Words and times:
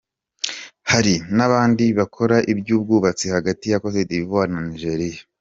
Hari 0.91 1.13
n’abandi 1.35 1.85
bakora 1.99 2.35
iby’ubwubatsi 2.51 3.25
hagati 3.35 3.65
ya 3.69 3.81
Côte 3.83 4.01
d’Ivoire 4.09 4.49
na 4.53 4.61
Nigeria. 4.69 5.19